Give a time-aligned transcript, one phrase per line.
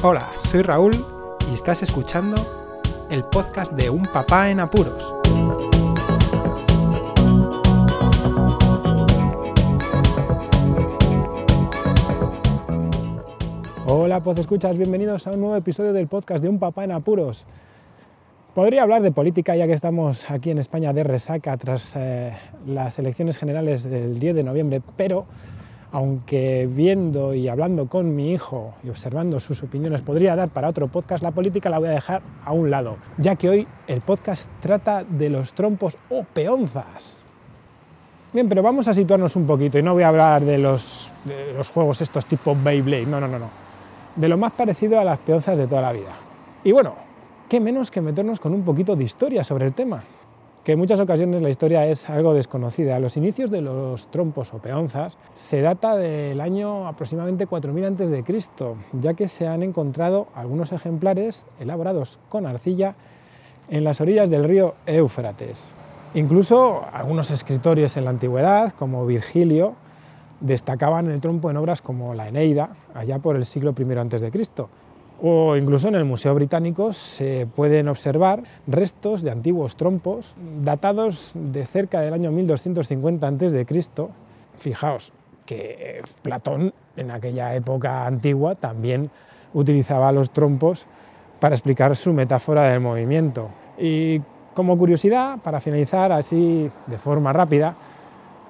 [0.00, 0.92] Hola, soy Raúl
[1.50, 2.36] y estás escuchando
[3.10, 5.12] el podcast de Un Papá en Apuros.
[13.88, 17.44] Hola, pues escuchas, bienvenidos a un nuevo episodio del podcast de Un Papá en Apuros.
[18.54, 22.38] Podría hablar de política ya que estamos aquí en España de resaca tras eh,
[22.68, 25.26] las elecciones generales del 10 de noviembre, pero
[25.92, 30.88] aunque viendo y hablando con mi hijo y observando sus opiniones podría dar para otro
[30.88, 34.48] podcast, la política la voy a dejar a un lado, ya que hoy el podcast
[34.60, 37.22] trata de los trompos o peonzas.
[38.32, 41.54] Bien, pero vamos a situarnos un poquito y no voy a hablar de los, de
[41.54, 43.48] los juegos estos tipo Beyblade, no, no, no, no.
[44.16, 46.14] De lo más parecido a las peonzas de toda la vida.
[46.62, 46.94] Y bueno,
[47.48, 50.02] qué menos que meternos con un poquito de historia sobre el tema
[50.64, 52.98] que en muchas ocasiones la historia es algo desconocida.
[53.00, 58.24] Los inicios de los trompos o peonzas se data del año aproximadamente 4000 a.C.,
[59.00, 62.96] ya que se han encontrado algunos ejemplares elaborados con arcilla
[63.70, 65.70] en las orillas del río Éufrates.
[66.14, 69.74] Incluso algunos escritores en la antigüedad, como Virgilio,
[70.40, 74.30] destacaban el trompo en obras como la Eneida, allá por el siglo I a.C
[75.20, 81.66] o incluso en el Museo Británico se pueden observar restos de antiguos trompos datados de
[81.66, 83.66] cerca del año 1250 a.C.
[84.58, 85.12] Fijaos
[85.46, 89.10] que Platón en aquella época antigua también
[89.54, 90.86] utilizaba los trompos
[91.40, 93.48] para explicar su metáfora del movimiento.
[93.78, 94.20] Y
[94.54, 97.76] como curiosidad, para finalizar así de forma rápida,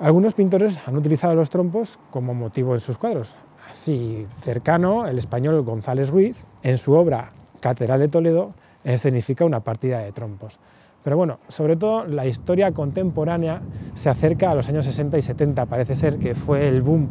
[0.00, 3.34] algunos pintores han utilizado los trompos como motivo en sus cuadros.
[3.69, 9.98] Así cercano, el español González Ruiz, en su obra Catedral de Toledo, escenifica una partida
[9.98, 10.58] de trompos.
[11.05, 13.61] Pero bueno, sobre todo la historia contemporánea
[13.94, 15.66] se acerca a los años 60 y 70.
[15.66, 17.08] Parece ser que fue el boom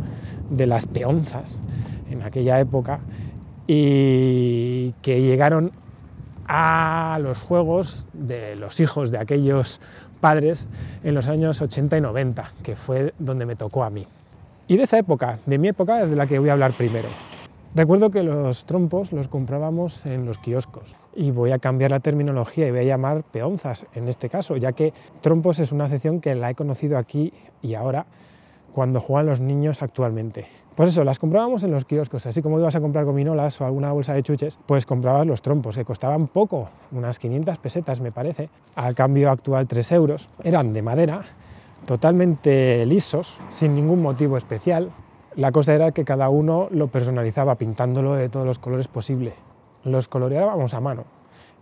[0.50, 1.61] de las peonzas
[2.09, 3.02] en aquella época
[3.67, 5.72] y que llegaron
[6.47, 9.79] a los juegos de los hijos de aquellos
[10.22, 10.68] padres
[11.03, 14.07] en los años 80 y 90, que fue donde me tocó a mí.
[14.69, 17.07] Y de esa época, de mi época, es de la que voy a hablar primero.
[17.73, 22.67] Recuerdo que los trompos los comprábamos en los kioscos y voy a cambiar la terminología
[22.67, 26.35] y voy a llamar peonzas en este caso, ya que trompos es una acepción que
[26.35, 28.07] la he conocido aquí y ahora
[28.73, 30.47] cuando juegan los niños actualmente.
[30.75, 33.94] Pues eso, las comprábamos en los kioscos, así como ibas a comprar gominolas o alguna
[33.94, 38.50] bolsa de chuches, pues comprabas los trompos, que costaban poco, unas 500 pesetas me parece,
[38.75, 40.27] al cambio actual 3 euros.
[40.44, 41.23] Eran de madera
[41.85, 44.91] totalmente lisos, sin ningún motivo especial.
[45.35, 49.33] La cosa era que cada uno lo personalizaba pintándolo de todos los colores posible.
[49.83, 51.05] Los coloreábamos a mano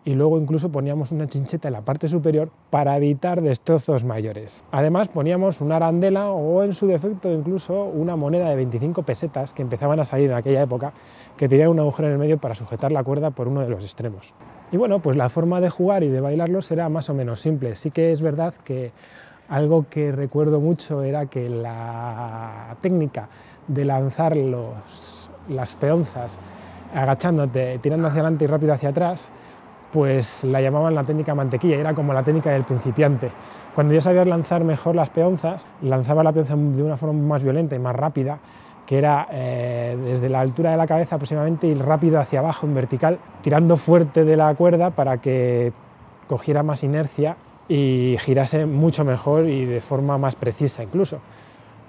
[0.05, 4.63] y luego incluso poníamos una chincheta en la parte superior para evitar destrozos mayores.
[4.71, 9.63] Además poníamos una arandela o en su defecto incluso una moneda de 25 pesetas que
[9.63, 10.93] empezaban a salir en aquella época
[11.37, 13.83] que tenía un agujero en el medio para sujetar la cuerda por uno de los
[13.83, 14.33] extremos.
[14.71, 17.75] Y bueno, pues la forma de jugar y de bailarlos era más o menos simple.
[17.75, 18.91] Sí que es verdad que
[19.49, 23.27] algo que recuerdo mucho era que la técnica
[23.67, 26.39] de lanzar las peonzas
[26.93, 29.29] agachándote, tirando hacia adelante y rápido hacia atrás,
[29.91, 33.31] pues la llamaban la técnica mantequilla, era como la técnica del principiante.
[33.73, 37.75] Cuando ya sabías lanzar mejor las peonzas, lanzaba la peonza de una forma más violenta
[37.75, 38.39] y más rápida,
[38.85, 42.75] que era eh, desde la altura de la cabeza aproximadamente y rápido hacia abajo en
[42.75, 45.73] vertical, tirando fuerte de la cuerda para que
[46.27, 47.35] cogiera más inercia
[47.67, 51.19] y girase mucho mejor y de forma más precisa incluso.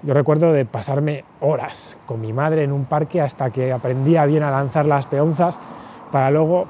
[0.03, 4.43] Yo recuerdo de pasarme horas con mi madre en un parque hasta que aprendía bien
[4.43, 5.59] a lanzar las peonzas
[6.11, 6.67] para luego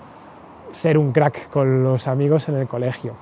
[0.71, 3.15] ser un crack con los amigos en el colegio.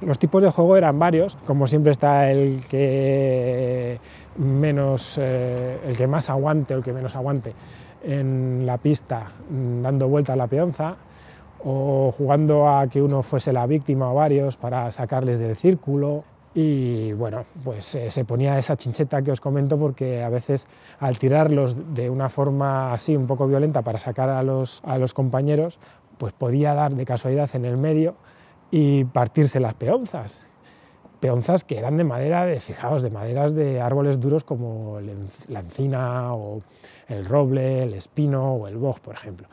[0.00, 3.98] Los tipos de juego eran varios, como siempre está el que
[4.36, 7.54] menos, eh, el que más aguante o el que menos aguante
[8.04, 10.96] en la pista dando vuelta a la peonza,
[11.64, 16.24] o jugando a que uno fuese la víctima o varios para sacarles del círculo.
[16.54, 20.66] Y bueno, pues eh, se ponía esa chincheta que os comento porque a veces
[20.98, 25.14] al tirarlos de una forma así un poco violenta para sacar a los, a los
[25.14, 25.78] compañeros,
[26.16, 28.16] pues podía dar de casualidad en el medio
[28.70, 30.46] y partirse las peonzas.
[31.20, 35.00] Peonzas que eran de madera, de, fijaos, de maderas de árboles duros como
[35.48, 36.62] la encina o
[37.08, 39.48] el roble, el espino o el boj, por ejemplo.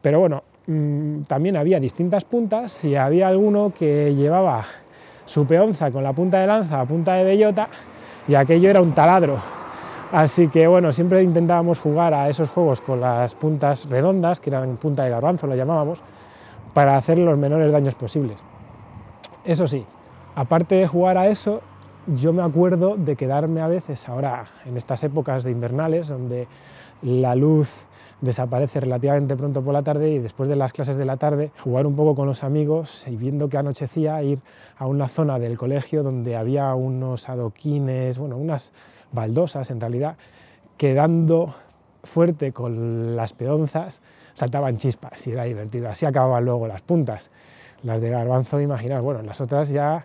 [0.00, 4.64] Pero bueno, Mm, también había distintas puntas y había alguno que llevaba
[5.26, 7.68] su peonza con la punta de lanza a punta de bellota
[8.28, 9.38] y aquello era un taladro.
[10.12, 14.76] Así que bueno, siempre intentábamos jugar a esos juegos con las puntas redondas, que eran
[14.76, 16.04] punta de garbanzo, lo llamábamos,
[16.72, 18.38] para hacer los menores daños posibles.
[19.44, 19.84] Eso sí,
[20.36, 21.62] aparte de jugar a eso,
[22.06, 26.46] yo me acuerdo de quedarme a veces ahora en estas épocas de invernales donde
[27.02, 27.89] la luz
[28.20, 31.86] desaparece relativamente pronto por la tarde y después de las clases de la tarde jugar
[31.86, 34.40] un poco con los amigos y viendo que anochecía ir
[34.78, 38.72] a una zona del colegio donde había unos adoquines, bueno, unas
[39.12, 40.16] baldosas en realidad,
[40.76, 41.54] que dando
[42.04, 44.00] fuerte con las peonzas
[44.34, 45.88] saltaban chispas y era divertido.
[45.88, 47.30] Así acababan luego las puntas.
[47.82, 50.04] Las de garbanzo, imaginaos, bueno, las otras ya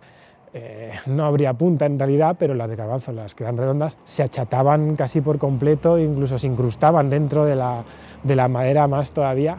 [0.57, 4.23] eh, no habría punta en realidad, pero las de garbanzo, las que eran redondas, se
[4.23, 7.83] achataban casi por completo, incluso se incrustaban dentro de la,
[8.23, 9.57] de la madera más todavía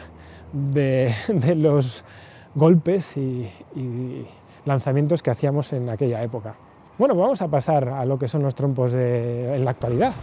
[0.54, 1.14] de,
[1.54, 2.02] los
[2.54, 3.46] golpes y,
[4.64, 6.54] lanzamientos que hacíamos en aquella época.
[6.96, 10.14] Bueno, vamos a pasar a lo que son los trompos en la actualidad.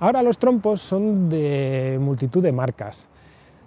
[0.00, 3.08] Ahora los trompos son de multitud de marcas.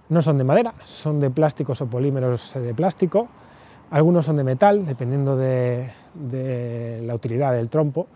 [0.07, 3.27] No son de madera, son de plásticos o polímeros de plástico.
[3.89, 5.89] Algunos son de metal, dependiendo de,
[7.03, 8.07] la utilidad del trompo.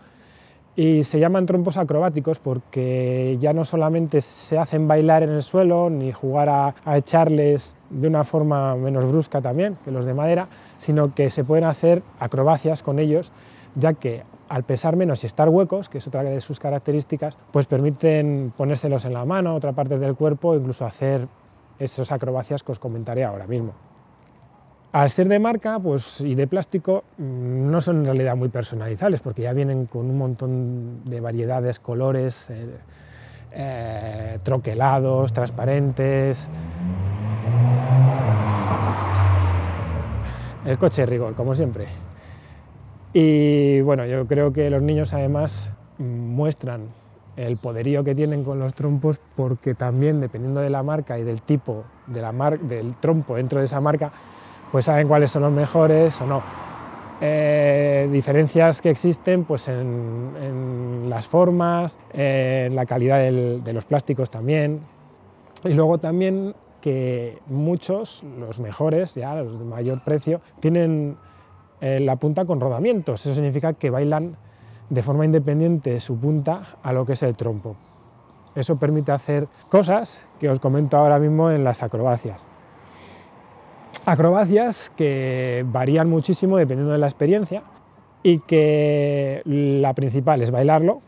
[0.76, 5.90] Y se llaman trompos acrobáticos porque ya no solamente se hacen bailar en el suelo
[5.90, 10.48] ni jugar a, a echarles de una forma menos brusca también que los de madera,
[10.76, 13.32] sino que se pueden hacer acrobacias con ellos,
[13.74, 17.66] ya que al pesar menos y estar huecos, que es otra de sus características, pues
[17.66, 21.26] permiten ponérselos en la mano, otra parte del cuerpo, incluso hacer
[21.78, 23.72] esas acrobacias que os comentaré ahora mismo.
[24.92, 29.20] Al ser de marca pues, y de plástico, mm, no son en realidad muy personalizables,
[29.20, 32.66] porque ya vienen con un montón de variedades, colores, eh,
[33.52, 36.48] eh, troquelados, transparentes.
[40.64, 41.86] El coche de rigor, como siempre.
[43.18, 46.82] Y bueno, yo creo que los niños además muestran
[47.38, 51.40] el poderío que tienen con los trompos porque también dependiendo de la marca y del
[51.40, 52.30] tipo de la
[52.60, 54.12] del trompo dentro de esa marca,
[54.70, 56.42] pues saben cuáles son los mejores o no.
[57.22, 64.80] Eh, diferencias que existen pues en, las formas, en la calidad de los plásticos también.
[65.64, 71.16] Y luego también que muchos, los mejores, ya los de mayor precio, tienen
[71.80, 73.26] eh, la punta con rodamientos.
[73.26, 74.36] Eso significa que bailan
[74.88, 77.76] de forma independiente su punta a lo que es el trompo.
[78.54, 82.46] Eso permite hacer cosas que os comento ahora mismo en las acrobacias.
[84.06, 87.62] Acrobacias que varían muchísimo dependiendo de la experiencia
[88.22, 91.00] y que la principal es bailarlo,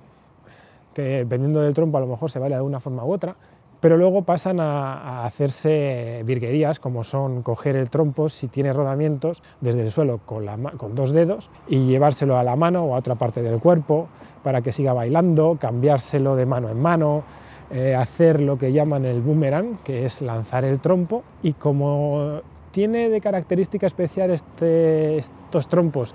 [0.95, 3.37] que dependiendo del trompo a lo mejor se baila de una forma u otra,
[3.81, 9.83] pero luego pasan a, hacerse virguerías, como son coger el trompo si tiene rodamientos desde
[9.83, 10.47] el suelo con,
[10.95, 14.09] dos dedos y llevárselo a la mano o a otra parte del cuerpo
[14.43, 17.25] para que siga bailando, cambiárselo de mano en mano,
[17.71, 22.41] eh, hacer lo que llaman el boomerang, que es lanzar el trompo, y como
[22.71, 26.15] tiene de característica especial este, estos trompos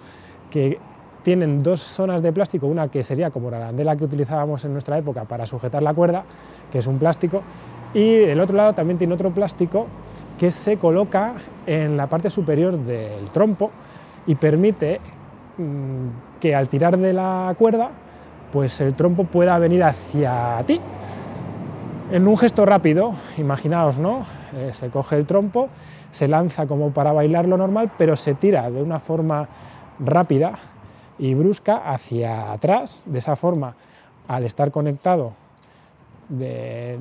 [0.49, 0.79] que
[1.23, 4.97] tienen dos zonas de plástico, una que sería como la arandela que utilizábamos en nuestra
[4.97, 6.23] época para sujetar la cuerda,
[6.71, 7.41] que es un plástico,
[7.93, 9.87] y el otro lado también tiene otro plástico
[10.37, 11.35] que se coloca
[11.65, 13.71] en la parte superior del trompo
[14.27, 14.99] y permite
[15.57, 17.91] mm, que al tirar de la cuerda,
[18.51, 20.79] pues el trompo pueda venir hacia ti.
[22.11, 24.25] En un gesto rápido, imaginaos, ¿no?
[24.55, 25.69] Eh, se coge el trompo,
[26.11, 29.47] se lanza como para bailar lo normal, pero se tira de una forma
[29.99, 30.59] rápida
[31.19, 33.03] y brusca hacia atrás.
[33.05, 33.75] De esa forma,
[34.27, 35.33] al estar conectado
[36.29, 36.97] de,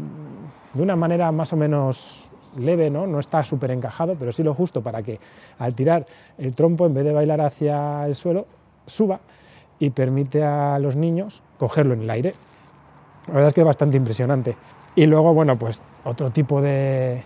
[0.75, 3.07] una manera más o menos leve, ¿no?
[3.07, 5.19] no está súper encajado, pero sí lo justo para que
[5.59, 6.07] al tirar
[6.38, 8.47] el trompo, en vez de bailar hacia el suelo,
[8.87, 9.21] suba
[9.78, 12.33] y permite a los niños cogerlo en el aire.
[13.28, 14.57] La verdad es que es bastante impresionante.
[14.95, 17.23] Y luego, bueno, pues otro tipo de,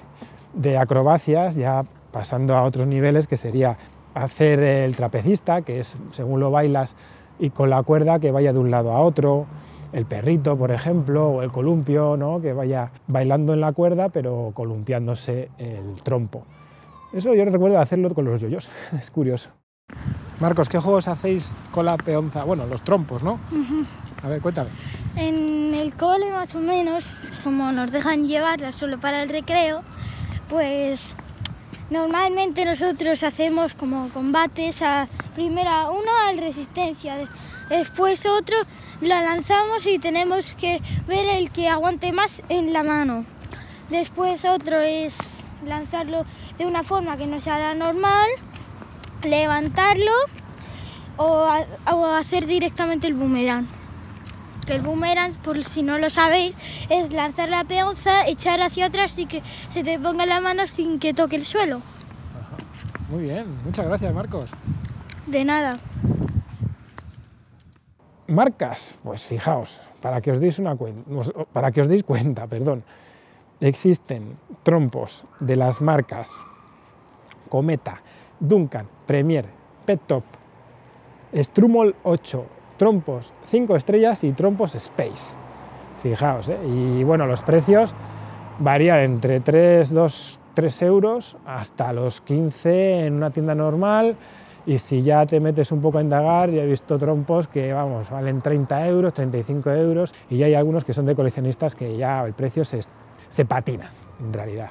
[0.55, 3.77] de acrobacias, ya pasando a otros niveles, que sería
[4.17, 6.97] hacer el trapecista, que es según lo bailas
[7.39, 9.47] y con la cuerda que vaya de un lado a otro,
[9.93, 12.41] el perrito, por ejemplo, o el columpio, ¿no?
[12.41, 16.45] que vaya bailando en la cuerda pero columpiándose el trompo.
[17.13, 18.71] Eso yo recuerdo hacerlo con los yoyos,
[19.01, 19.51] es curioso.
[20.41, 22.45] Marcos, ¿qué juegos hacéis con la peonza?
[22.45, 23.39] Bueno, los trompos, ¿no?
[24.23, 24.71] A ver, cuéntame.
[25.15, 29.83] En el cole más o menos, como nos dejan llevarla solo para el recreo,
[30.49, 31.15] pues
[31.91, 37.29] Normalmente nosotros hacemos como combates, a primera uno al resistencia,
[37.69, 38.57] después otro
[39.01, 43.25] la lanzamos y tenemos que ver el que aguante más en la mano.
[43.89, 45.17] Después otro es
[45.65, 46.25] lanzarlo
[46.59, 48.31] de una forma que no sea la normal,
[49.23, 50.13] levantarlo
[51.17, 51.49] o,
[52.17, 53.69] hacer directamente el boomerang.
[54.67, 56.57] El boomerang, por si no lo sabéis,
[56.89, 60.99] es lanzar la peonza, echar hacia atrás y que se te ponga la mano sin
[60.99, 61.83] que toque el suelo.
[63.09, 64.51] Muy bien, muchas gracias Marcos.
[65.27, 65.79] De nada.
[68.27, 70.77] Marcas, pues fijaos, para que os deis una
[71.53, 72.83] para que os deis cuenta, perdón,
[73.61, 76.31] existen trompos de las marcas
[77.49, 78.03] Cometa,
[78.41, 79.47] Duncan, Premier,
[79.85, 80.25] Pet Top,
[81.33, 82.47] Strumol 8,
[82.77, 85.37] trompos 5 estrellas y trompos Space.
[86.03, 86.59] Fijaos, ¿eh?
[86.67, 87.95] y bueno, los precios
[88.59, 94.17] varían entre 3, 2, 3 euros hasta los 15 en una tienda normal.
[94.67, 98.11] Y si ya te metes un poco a indagar, ya he visto trompos que, vamos,
[98.11, 102.25] valen 30 euros, 35 euros, y ya hay algunos que son de coleccionistas que ya
[102.25, 102.81] el precio se,
[103.29, 104.71] se patina, en realidad.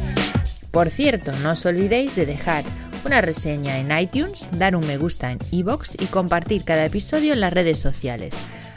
[0.70, 2.64] Por cierto, no os olvidéis de dejar
[3.04, 7.40] una reseña en iTunes, dar un me gusta en iBox y compartir cada episodio en
[7.40, 8.34] las redes sociales.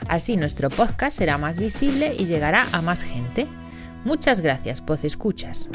[0.07, 3.47] Así nuestro podcast será más visible y llegará a más gente.
[4.05, 5.69] Muchas gracias, Poz Escuchas.